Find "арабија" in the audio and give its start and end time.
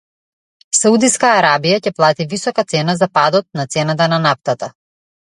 1.41-1.79